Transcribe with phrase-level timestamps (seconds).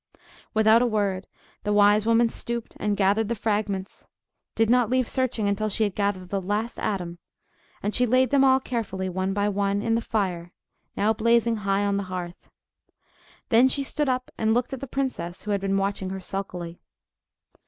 [0.55, 1.27] Without a word,
[1.61, 6.29] the wise woman stooped, and gathered the fragments—did not leave searching until she had gathered
[6.29, 7.19] the last atom,
[7.83, 10.53] and she laid them all carefully, one by one, in the fire,
[10.97, 12.49] now blazing high on the hearth.
[13.49, 16.81] Then she stood up and looked at the princess, who had been watching her sulkily.